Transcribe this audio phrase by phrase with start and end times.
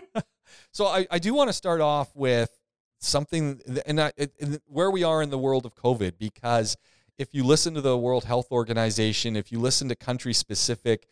[0.72, 2.50] so I, I do want to start off with
[2.98, 6.76] something, and, I, and where we are in the world of COVID, because
[7.18, 11.06] if you listen to the World Health Organization, if you listen to country specific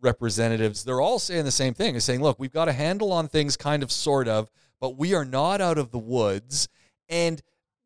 [0.00, 1.92] representatives, they're all saying the same thing.
[1.92, 4.50] They're saying, look, we've got a handle on things, kind of, sort of,
[4.80, 6.68] but we are not out of the woods.
[7.08, 7.40] And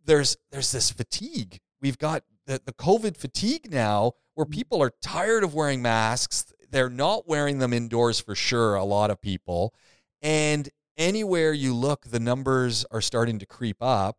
[0.05, 1.59] there's there's this fatigue.
[1.81, 4.53] We've got the, the COVID fatigue now where mm-hmm.
[4.53, 6.53] people are tired of wearing masks.
[6.71, 9.75] They're not wearing them indoors for sure, a lot of people.
[10.23, 14.19] And anywhere you look, the numbers are starting to creep up.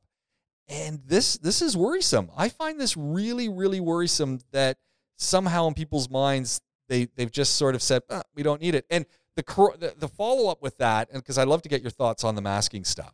[0.69, 2.29] And this this is worrisome.
[2.35, 4.77] I find this really, really worrisome that
[5.17, 8.85] somehow in people's minds they they've just sort of said ah, we don't need it.
[8.89, 9.05] And
[9.37, 12.35] the the, follow up with that, and because I love to get your thoughts on
[12.35, 13.13] the masking stuff,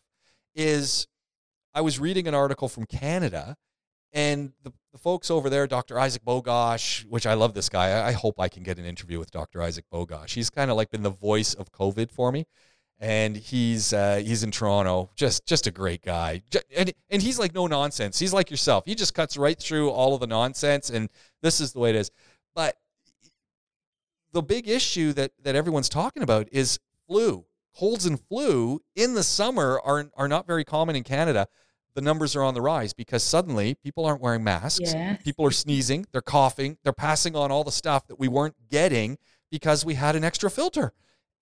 [0.56, 1.08] is
[1.74, 3.58] I was reading an article from Canada,
[4.14, 6.00] and the, the folks over there, Dr.
[6.00, 7.90] Isaac Bogoch, which I love this guy.
[7.90, 9.62] I, I hope I can get an interview with Dr.
[9.62, 10.30] Isaac Bogoch.
[10.30, 12.46] He's kind of like been the voice of COVID for me
[13.00, 15.10] and he's uh, he's in Toronto.
[15.16, 16.42] Just just a great guy,
[16.76, 18.20] and and he's like no nonsense.
[18.20, 18.84] He's like yourself.
[18.86, 21.10] He just cuts right through all of the nonsense, and
[21.42, 22.12] this is the way it is.
[22.56, 22.78] But
[24.32, 27.46] the big issue that that everyone's talking about is flu.
[27.78, 31.48] Colds and flu in the summer are are not very common in Canada.
[31.96, 34.94] The numbers are on the rise because suddenly people aren't wearing masks.
[35.24, 39.18] People are sneezing, they're coughing, they're passing on all the stuff that we weren't getting
[39.52, 40.94] because we had an extra filter.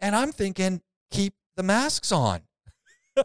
[0.01, 2.41] And I'm thinking, keep the masks on.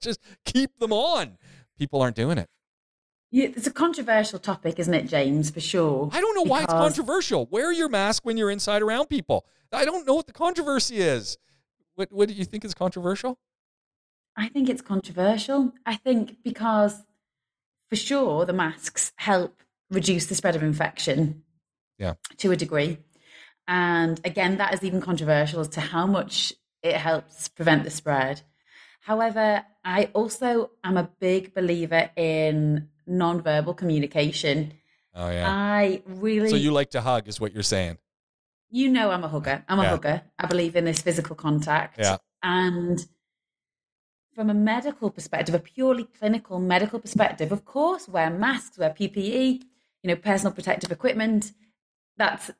[0.00, 1.38] Just keep them on.
[1.78, 2.48] People aren't doing it.
[3.30, 5.50] Yeah, it's a controversial topic, isn't it, James?
[5.50, 6.08] For sure.
[6.12, 7.46] I don't know why it's controversial.
[7.46, 9.44] Wear your mask when you're inside around people.
[9.70, 11.36] I don't know what the controversy is.
[11.94, 13.38] What What do you think is controversial?
[14.36, 15.72] I think it's controversial.
[15.84, 17.02] I think because,
[17.90, 21.42] for sure, the masks help reduce the spread of infection.
[21.98, 22.14] Yeah.
[22.38, 22.98] To a degree,
[23.66, 28.42] and again, that is even controversial as to how much it helps prevent the spread.
[29.00, 34.74] However, I also am a big believer in non-verbal communication.
[35.14, 35.46] Oh yeah.
[35.48, 37.98] I really So you like to hug is what you're saying.
[38.70, 39.64] You know I'm a hugger.
[39.68, 39.88] I'm a Yeah.
[39.90, 40.22] hugger.
[40.38, 41.98] I believe in this physical contact.
[41.98, 42.18] Yeah.
[42.42, 43.06] And
[44.34, 49.62] from a medical perspective, a purely clinical medical perspective, of course, wear masks, wear PPE,
[50.02, 51.52] you know, personal protective equipment.
[52.16, 52.50] That's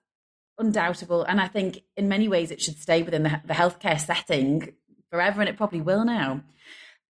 [0.59, 1.23] undoubtable.
[1.23, 4.73] And I think in many ways it should stay within the, the healthcare setting
[5.11, 6.43] forever, and it probably will now.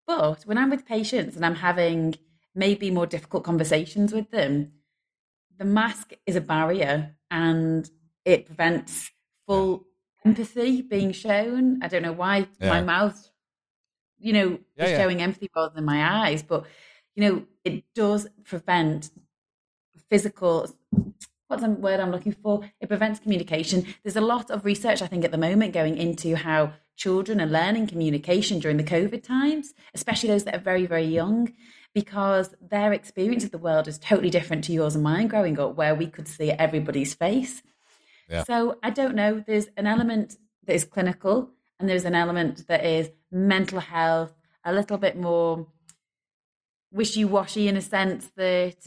[0.06, 2.14] But when I'm with patients and I'm having
[2.54, 4.72] maybe more difficult conversations with them,
[5.58, 7.88] the mask is a barrier and
[8.24, 9.10] it prevents
[9.46, 9.84] full
[10.24, 11.82] empathy being shown.
[11.82, 12.70] I don't know why Yeah.
[12.70, 13.30] my mouth,
[14.18, 14.98] you know, Yeah, is yeah.
[14.98, 16.64] showing empathy rather than my eyes, but
[17.14, 19.10] you know, it does prevent
[20.08, 20.70] physical
[21.48, 22.62] what's the word I'm looking for?
[22.80, 23.86] It prevents communication.
[24.02, 27.46] There's a lot of research, I think, at the moment going into how children are
[27.46, 31.52] learning communication during the COVID times, especially those that are very, very young,
[31.94, 35.74] because their experience of the world is totally different to yours and mine growing up,
[35.76, 37.62] where we could see everybody's face.
[38.28, 38.44] Yeah.
[38.44, 39.42] So I don't know.
[39.46, 44.34] There's an element that is clinical, and there's an element that is mental health,
[44.64, 45.66] a little bit more
[46.90, 48.86] wishy washy in a sense that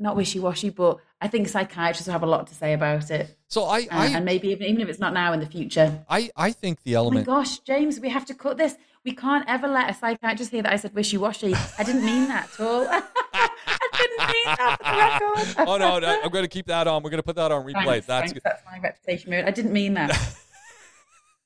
[0.00, 3.36] not wishy washy, but I think psychiatrists will have a lot to say about it.
[3.48, 6.04] So I Uh, I and maybe even, even if it's not now in the future.
[6.08, 8.76] I, I think the Oh my gosh, James, we have to cut this.
[9.04, 11.54] We can't ever let a psychiatrist hear that I said wishy washy.
[11.78, 12.86] I didn't mean that at all.
[13.32, 15.68] I didn't mean that for the record.
[15.68, 17.02] Oh no, no, I'm going to keep that on.
[17.02, 18.02] We're going to put that on replay.
[18.02, 18.42] Thanks, That's thanks, good.
[18.44, 19.30] that's my reputation.
[19.30, 19.44] Mode.
[19.44, 20.36] I didn't mean that.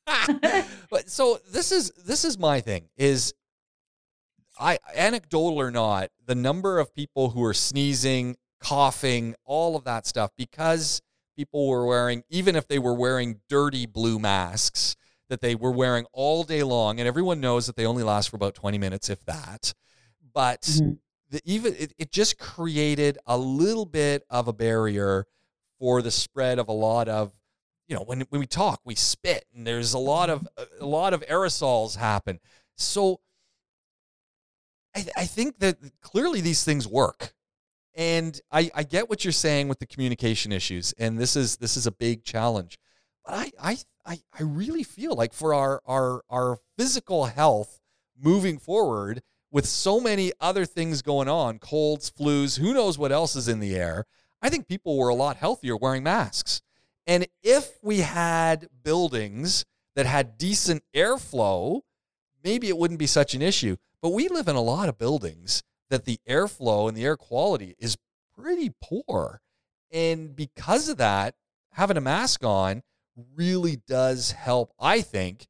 [0.91, 3.33] but so this is this is my thing is
[4.59, 10.07] I anecdotal or not, the number of people who are sneezing, coughing, all of that
[10.07, 11.01] stuff because
[11.37, 14.97] people were wearing even if they were wearing dirty blue masks
[15.29, 18.37] that they were wearing all day long and everyone knows that they only last for
[18.37, 19.75] about 20 minutes if that.
[20.33, 20.99] But Mhm.
[21.31, 25.27] the even it, it just created a little bit of a barrier
[25.79, 27.33] for the spread of a lot of
[27.89, 30.49] you know when when we talk we spit and there's a lot of
[30.81, 32.39] a lot of aerosols happen
[32.77, 33.21] so
[34.95, 37.35] i i think that clearly these things work
[37.95, 41.77] and i i get what you're saying with the communication issues and this is this
[41.77, 42.79] is a big challenge
[43.25, 47.81] but i i i, really feel like for our our our physical health
[48.21, 53.37] moving forward with so many other things going on colds flus who knows what else
[53.37, 54.05] is in the air
[54.43, 56.61] i think people were a lot healthier wearing masks
[57.07, 59.65] and if we had buildings
[59.95, 61.81] that had decent airflow,
[62.43, 63.77] maybe it wouldn't be such an issue.
[64.01, 65.63] But we live in a lot of buildings
[65.95, 67.97] that the airflow and the air quality is
[68.37, 69.41] pretty poor.
[69.93, 71.37] And because of that,
[71.71, 72.83] having a mask on
[73.37, 75.47] really does help, I think,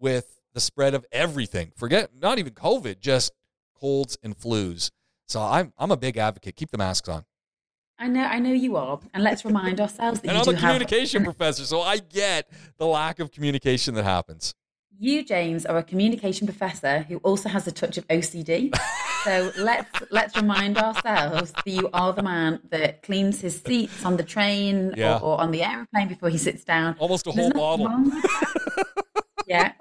[0.00, 1.70] with the spread of everything.
[1.76, 3.30] Forget not even COVID, just
[3.78, 4.90] colds and flus.
[5.28, 6.56] So I'm I'm a big advocate.
[6.56, 7.24] Keep the masks on.
[7.96, 11.22] I know, I know you are, and let's remind ourselves that and I'm a communication
[11.22, 11.36] have.
[11.36, 14.54] professor, so I get the lack of communication that happens.
[15.02, 18.70] You, James, are a communication professor who also has a touch of OCD.
[19.24, 24.18] so let's let's remind ourselves that you are the man that cleans his seats on
[24.18, 25.16] the train Yeah.
[25.16, 26.96] or, or on the aeroplane before he sits down.
[26.98, 27.86] Almost a whole bottle.
[27.86, 28.84] wrong with that.
[29.46, 29.72] yeah,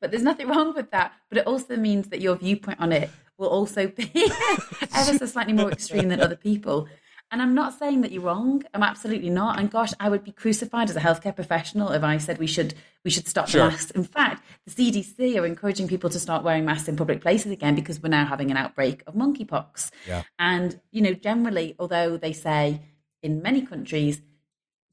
[0.00, 1.12] but there's nothing wrong with that.
[1.28, 4.08] But it also means that your viewpoint on it will also be
[4.94, 6.86] ever so slightly more extreme than other people.
[7.30, 8.62] And I'm not saying that you're wrong.
[8.72, 9.58] I'm absolutely not.
[9.58, 12.74] And gosh, I would be crucified as a healthcare professional if I said we should
[13.04, 13.64] we should stop Sure.
[13.66, 13.90] the masks.
[13.92, 17.74] In fact, the CDC are encouraging people to start wearing masks in public places again
[17.74, 19.90] because we're now having an outbreak of monkeypox.
[20.06, 20.22] Yeah.
[20.38, 22.80] And you know, generally, although they say
[23.22, 24.22] in many countries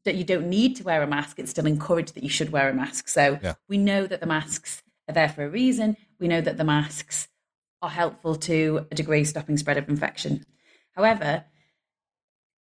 [0.03, 2.69] that you don't need to wear a mask, it's still encouraged that you should wear
[2.69, 3.07] a mask.
[3.07, 3.53] So Yeah.
[3.69, 5.95] we know that the masks are there for a reason.
[6.19, 7.27] We know that the masks
[7.81, 10.45] are helpful to a degree stopping spread of infection.
[10.95, 11.45] However,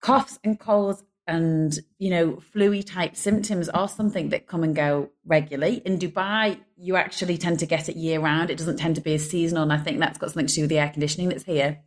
[0.01, 5.09] coughs and colds and you know flu type symptoms are something that come and go
[5.25, 5.81] regularly.
[5.86, 9.13] In dubai you actually tend to get it year round it doesn't tend to be
[9.13, 11.44] as seasonal and i think that's got something to do with the air conditioning that's
[11.44, 11.80] here.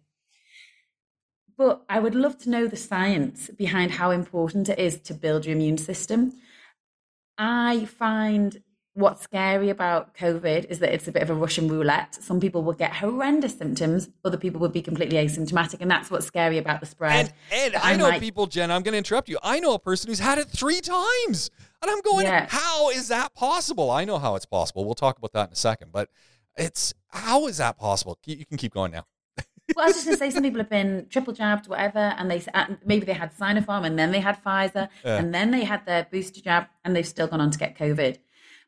[1.59, 5.45] But i would love to know the science behind how important it is to build
[5.45, 6.33] your immune system.
[7.37, 8.63] I find
[8.95, 12.63] what's scary about covid is that it's a bit of a russian roulette some people
[12.63, 16.79] will get horrendous symptoms other people would be completely asymptomatic and that's what's scary about
[16.81, 19.39] the spread And, and I know might- people, Jen, I'm going to interrupt you.
[19.43, 21.51] I know a person who's had it three times.
[21.83, 22.47] And I'm going, Yeah.
[22.49, 23.91] how is that possible?
[23.91, 24.85] I know how it's possible.
[24.85, 25.91] We'll talk about that in a second.
[25.93, 26.09] But
[26.57, 28.19] it's, how is that possible?
[28.25, 29.07] You can keep going now.
[29.77, 32.31] well, I was just going to say some people have been triple jabbed, whatever, and
[32.31, 32.43] they
[32.85, 35.17] maybe they had Sinopharm and then they had Pfizer Yeah.
[35.19, 38.19] and then they had their booster jab and they've still gone on to get COVID.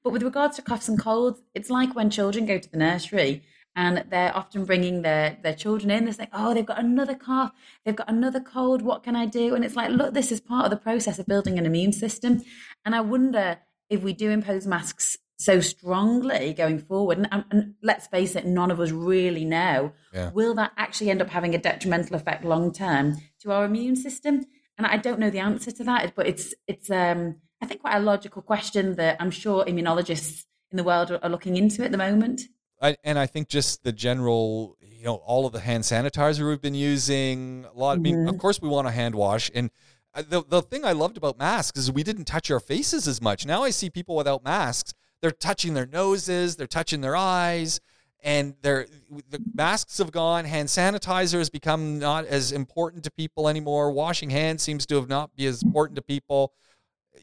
[0.06, 3.42] But with regards to coughs and colds, it's like when children go to the nursery
[3.74, 6.04] and they're often bringing their their children in.
[6.04, 7.50] They're saying, "Oh, they've got another cough,
[7.84, 8.82] they've got another cold.
[8.82, 11.26] What can I do?" And it's like, look, this is part of the process of
[11.26, 12.40] building an immune system.
[12.84, 13.58] And I wonder
[13.90, 18.70] if we do impose masks so strongly going forward, and, and let's face it, none
[18.70, 20.30] of us really know Yeah.
[20.30, 24.46] will that actually end up having a detrimental effect long term to our immune system?
[24.78, 27.96] And I don't know the answer to that, but it's it's um, I think quite
[27.96, 31.92] a logical question that I'm sure immunologists in the world are, are looking into at
[31.92, 32.42] the moment.
[32.80, 36.60] I, and I think just the general, you know, all of the hand sanitizer we've
[36.60, 37.96] been using, a lot.
[37.96, 39.50] I mean, of course, we want a hand wash.
[39.54, 39.70] And
[40.14, 43.22] uh, the the thing I loved about masks is we didn't touch our faces as
[43.22, 43.46] much.
[43.46, 44.92] Now I see people without masks;
[45.22, 47.80] they're touching their noses, they're touching their eyes,
[48.22, 48.86] and they're
[49.30, 50.44] the masks have gone.
[50.44, 53.90] Hand sanitizer has become not as important to people anymore.
[53.90, 56.52] Washing hands seems to have not be as important to people.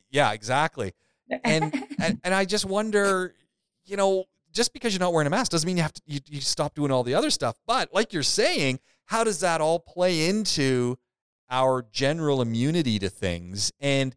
[0.09, 0.93] Yeah, exactly.
[1.43, 3.33] And and, and I just wonder,
[3.85, 6.19] you know, just because you're not wearing a mask doesn't mean you have to you,
[6.27, 7.57] you stop doing all the other stuff.
[7.65, 10.97] But like you're saying, how does that all play into
[11.49, 13.71] our general immunity to things?
[13.79, 14.15] And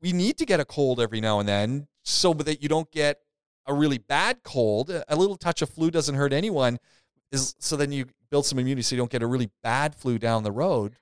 [0.00, 3.20] we need to get a cold every now and then so that you don't get
[3.66, 4.90] a really bad cold.
[4.90, 6.78] A little touch of flu doesn't hurt anyone.
[7.30, 10.18] Is so then you build some immunity so you don't get a really bad flu
[10.18, 10.94] down the road.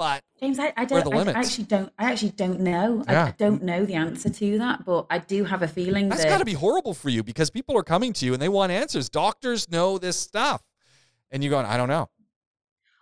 [0.00, 1.14] But James, I, I don't.
[1.14, 1.32] I.
[1.32, 1.92] I actually don't.
[1.98, 3.04] I actually don't know.
[3.06, 3.24] I, Yeah.
[3.26, 6.30] I don't know the answer to that, but I do have a feeling That's that
[6.30, 8.72] got to be horrible for you because people are coming to you and they want
[8.72, 9.10] answers.
[9.10, 10.62] Doctors know this stuff.
[11.30, 12.08] And you're going, I don't know.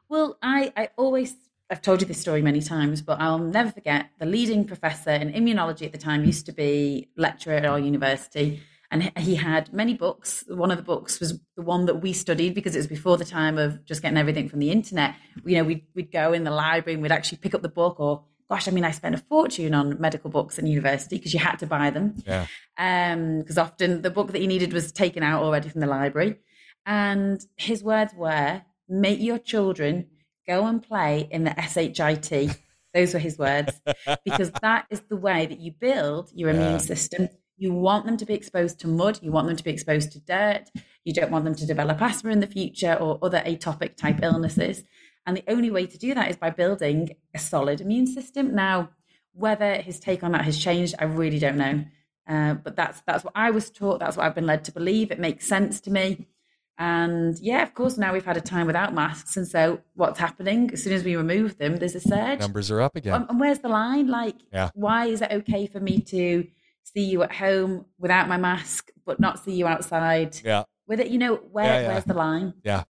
[0.09, 1.37] Well, I, I always,
[1.71, 5.33] I've told you this story many times, but I'll never forget the leading professor in
[5.33, 8.61] immunology at the time used to be lecturer at our university.
[8.91, 10.45] And he- had many books.
[10.49, 13.25] One of the books was the one that we studied because it was before the
[13.25, 15.15] time of just getting everything from the internet.
[15.45, 18.01] You know, we'd, we'd go in the library and we'd actually pick up the book
[18.01, 21.41] or, gosh, I mean, I spent a fortune on medical books in university because you
[21.41, 22.47] had to buy them Yeah.
[22.79, 26.37] Um, because often the book that you needed was taken out already from the library.
[26.87, 30.07] And his words were, make your children
[30.47, 32.57] go and play in the SHIT.
[32.95, 33.79] Those were his words,
[34.25, 36.57] because that is the way that you build your Yeah.
[36.63, 37.29] immune system.
[37.59, 40.21] You want them to be exposed to mud, you want them to be exposed to
[40.21, 40.71] dirt,
[41.05, 44.85] you don't want them to develop asthma in the future or other atopic type illnesses.
[45.27, 48.55] And the only way to do that is by building a solid immune system.
[48.55, 48.91] Now,
[49.33, 51.85] whether his take on that has changed, I really don't know.
[52.27, 54.01] Uh, but that's that's what I was taught.
[54.01, 55.11] That's what I've been led to believe.
[55.11, 56.27] It makes sense to me.
[56.81, 60.71] And yeah, of course, now we've had a time without masks, and so what's happening?
[60.73, 62.39] As soon as we remove them, there's a surge.
[62.39, 63.15] Numbers are up again.
[63.15, 64.07] And, and where's the line?
[64.07, 64.71] Like, Yeah.
[64.75, 66.47] why is it okay for me to
[66.95, 70.65] see you at home without my mask, but not see you outside yeah.
[70.87, 71.09] with it?
[71.09, 71.89] You know, where Yeah, yeah.
[71.89, 72.55] where's the line?
[72.65, 72.85] Yeah.